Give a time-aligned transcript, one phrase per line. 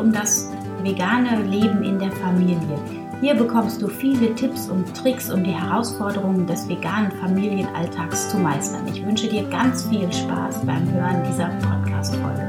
[0.00, 0.48] um das
[0.82, 2.78] vegane Leben in der Familie.
[3.20, 8.88] Hier bekommst du viele Tipps und Tricks, um die Herausforderungen des veganen Familienalltags zu meistern.
[8.88, 12.48] Ich wünsche dir ganz viel Spaß beim Hören dieser Podcast-Folge.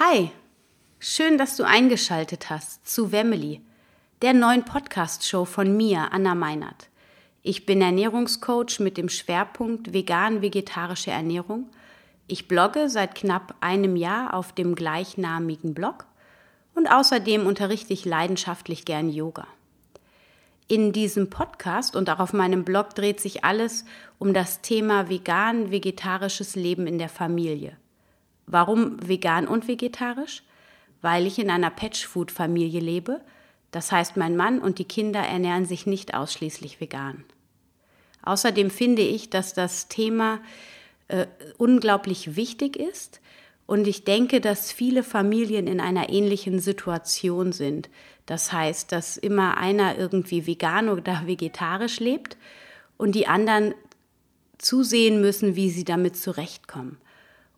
[0.00, 0.32] Hi,
[0.98, 3.62] schön, dass du eingeschaltet hast zu Wemily,
[4.22, 6.88] der neuen Podcast-Show von mir, Anna Meinert.
[7.42, 11.68] Ich bin Ernährungscoach mit dem Schwerpunkt vegan-vegetarische Ernährung.
[12.26, 16.06] Ich blogge seit knapp einem Jahr auf dem gleichnamigen Blog
[16.74, 19.46] und außerdem unterrichte ich leidenschaftlich gern Yoga.
[20.66, 23.84] In diesem Podcast und auch auf meinem Blog dreht sich alles
[24.18, 27.76] um das Thema vegan-vegetarisches Leben in der Familie.
[28.46, 30.42] Warum vegan und vegetarisch?
[31.02, 33.20] Weil ich in einer Patchfood-Familie lebe.
[33.70, 37.24] Das heißt, mein Mann und die Kinder ernähren sich nicht ausschließlich vegan.
[38.22, 40.40] Außerdem finde ich, dass das Thema
[41.08, 41.26] äh,
[41.58, 43.20] unglaublich wichtig ist
[43.66, 47.88] und ich denke, dass viele Familien in einer ähnlichen Situation sind.
[48.24, 52.36] Das heißt, dass immer einer irgendwie vegan oder vegetarisch lebt
[52.96, 53.74] und die anderen
[54.58, 56.98] zusehen müssen, wie sie damit zurechtkommen.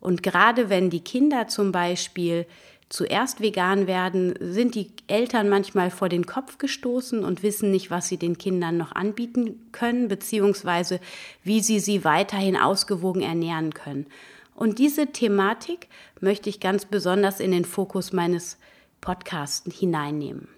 [0.01, 2.45] Und gerade wenn die Kinder zum Beispiel
[2.89, 8.07] zuerst vegan werden, sind die Eltern manchmal vor den Kopf gestoßen und wissen nicht, was
[8.07, 10.99] sie den Kindern noch anbieten können, beziehungsweise
[11.43, 14.07] wie sie sie weiterhin ausgewogen ernähren können.
[14.55, 15.87] Und diese Thematik
[16.19, 18.57] möchte ich ganz besonders in den Fokus meines
[18.99, 20.49] Podcasts hineinnehmen.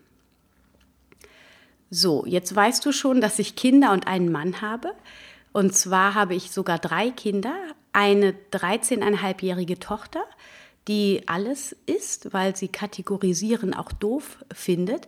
[1.91, 4.93] So, jetzt weißt du schon, dass ich Kinder und einen Mann habe.
[5.51, 7.53] Und zwar habe ich sogar drei Kinder,
[7.91, 10.23] eine 13,5-jährige Tochter,
[10.87, 15.07] die alles isst, weil sie kategorisieren auch doof findet,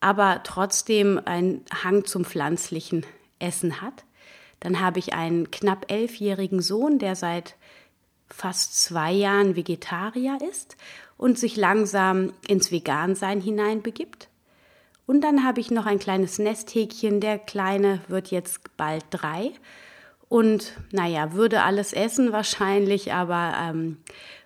[0.00, 3.04] aber trotzdem einen Hang zum pflanzlichen
[3.38, 4.04] Essen hat.
[4.60, 7.56] Dann habe ich einen knapp elfjährigen Sohn, der seit
[8.28, 10.76] fast zwei Jahren Vegetarier ist
[11.16, 14.28] und sich langsam ins Vegansein hineinbegibt.
[15.06, 19.52] Und dann habe ich noch ein kleines Nesthäkchen, der Kleine wird jetzt bald drei
[20.32, 23.98] und naja, würde alles essen wahrscheinlich, aber ähm,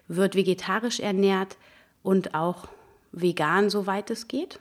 [0.08, 1.56] wird vegetarisch ernährt
[2.02, 2.68] und auch
[3.12, 4.60] vegan, soweit es geht.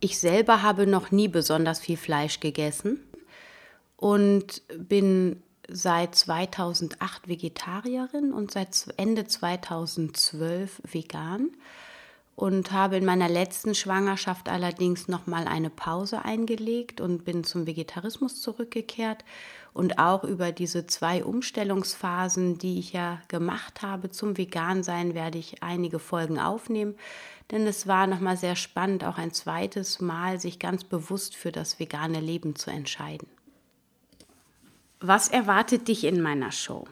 [0.00, 3.00] Ich selber habe noch nie besonders viel Fleisch gegessen
[3.96, 11.50] und bin seit 2008 Vegetarierin und seit Ende 2012 vegan
[12.42, 17.68] und habe in meiner letzten Schwangerschaft allerdings noch mal eine Pause eingelegt und bin zum
[17.68, 19.24] Vegetarismus zurückgekehrt
[19.72, 25.62] und auch über diese zwei Umstellungsphasen, die ich ja gemacht habe zum Vegansein, werde ich
[25.62, 26.96] einige Folgen aufnehmen,
[27.52, 31.78] denn es war nochmal sehr spannend, auch ein zweites Mal sich ganz bewusst für das
[31.78, 33.28] vegane Leben zu entscheiden.
[34.98, 36.88] Was erwartet dich in meiner Show?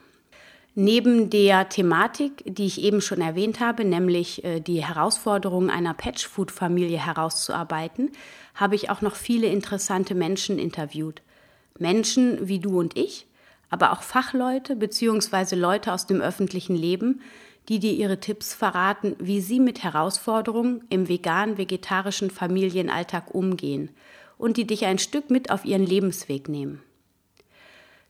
[0.73, 6.97] Neben der Thematik, die ich eben schon erwähnt habe, nämlich äh, die Herausforderungen einer Patchfood-Familie
[6.97, 8.11] herauszuarbeiten,
[8.55, 11.21] habe ich auch noch viele interessante Menschen interviewt.
[11.77, 13.27] Menschen wie du und ich,
[13.69, 15.55] aber auch Fachleute bzw.
[15.55, 17.21] Leute aus dem öffentlichen Leben,
[17.67, 23.89] die dir ihre Tipps verraten, wie sie mit Herausforderungen im vegan-vegetarischen Familienalltag umgehen
[24.37, 26.81] und die dich ein Stück mit auf ihren Lebensweg nehmen.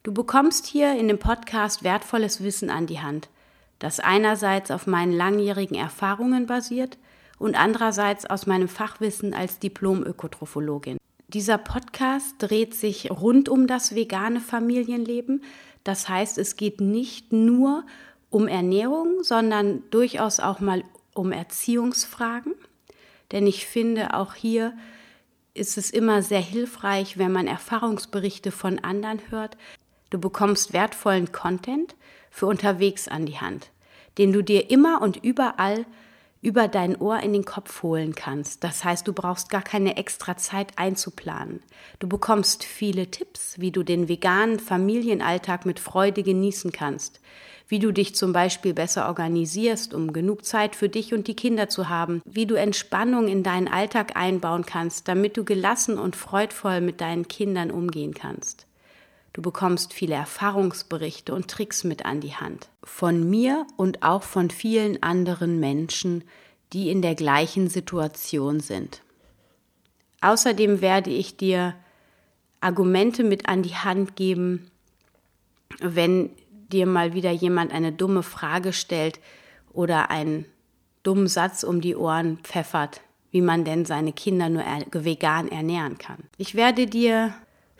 [0.03, 3.29] Du bekommst hier in dem Podcast wertvolles Wissen an die Hand,
[3.77, 6.97] das einerseits auf meinen langjährigen Erfahrungen basiert
[7.37, 10.97] und andererseits aus meinem Fachwissen als Diplom-Ökotrophologin.
[11.27, 15.43] Dieser Podcast dreht sich rund um das vegane Familienleben.
[15.83, 17.85] Das heißt, es geht nicht nur
[18.31, 20.83] um Ernährung, sondern durchaus auch mal
[21.13, 22.55] um Erziehungsfragen.
[23.31, 24.73] Denn ich finde, auch hier
[25.53, 29.57] ist es immer sehr hilfreich, wenn man Erfahrungsberichte von anderen hört.
[30.11, 31.95] Du bekommst wertvollen Content
[32.29, 33.71] für unterwegs an die Hand,
[34.17, 35.85] den du dir immer und überall
[36.41, 38.63] über dein Ohr in den Kopf holen kannst.
[38.63, 41.61] Das heißt, du brauchst gar keine extra Zeit einzuplanen.
[41.99, 47.21] Du bekommst viele Tipps, wie du den veganen Familienalltag mit Freude genießen kannst,
[47.69, 51.69] wie du dich zum Beispiel besser organisierst, um genug Zeit für dich und die Kinder
[51.69, 56.81] zu haben, wie du Entspannung in deinen Alltag einbauen kannst, damit du gelassen und freudvoll
[56.81, 58.67] mit deinen Kindern umgehen kannst.
[59.33, 62.69] Du bekommst viele Erfahrungsberichte und Tricks mit an die Hand.
[62.83, 66.23] Von mir und auch von vielen anderen Menschen,
[66.73, 69.01] die in der gleichen Situation sind.
[70.21, 71.75] Außerdem werde ich dir
[72.59, 74.69] Argumente mit an die Hand geben,
[75.79, 76.29] wenn
[76.71, 79.19] dir mal wieder jemand eine dumme Frage stellt
[79.73, 80.45] oder einen
[81.03, 83.01] dummen Satz um die Ohren pfeffert,
[83.31, 86.19] wie man denn seine Kinder nur vegan ernähren kann.
[86.37, 87.33] Ich werde dir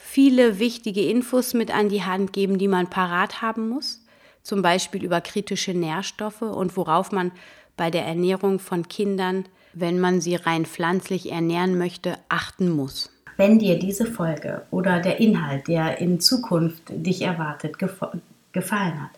[0.04, 4.04] viele wichtige Infos mit an die Hand geben, die man parat haben muss,
[4.44, 7.32] zum Beispiel über kritische Nährstoffe und worauf man
[7.78, 13.10] bei der Ernährung von Kindern, wenn man sie rein pflanzlich ernähren möchte, achten muss.
[13.38, 19.12] Wenn dir diese Folge oder der Inhalt, der in Zukunft dich erwartet, gefallen hat,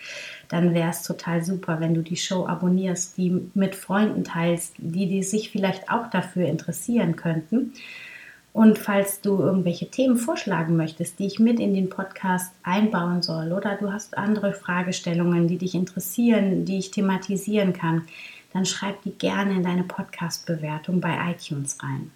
[0.50, 5.08] dann wäre es total super, wenn du die Show abonnierst, die mit Freunden teilst, die,
[5.08, 7.74] die sich vielleicht auch dafür interessieren könnten.
[8.54, 13.52] Und falls du irgendwelche Themen vorschlagen möchtest, die ich mit in den Podcast einbauen soll,
[13.52, 18.04] oder du hast andere Fragestellungen, die dich interessieren, die ich thematisieren kann,
[18.54, 22.12] dann schreib die gerne in deine Podcast-Bewertung bei iTunes rein.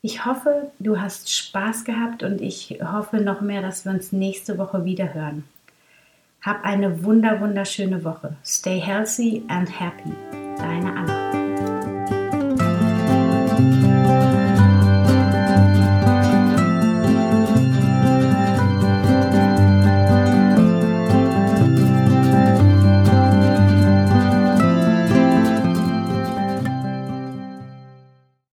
[0.00, 4.58] Ich hoffe, du hast Spaß gehabt und ich hoffe noch mehr, dass wir uns nächste
[4.58, 5.44] Woche wieder hören.
[6.40, 8.36] Hab eine wunder wunderschöne Woche.
[8.44, 10.12] Stay healthy and happy.
[10.58, 11.21] Deine Anna.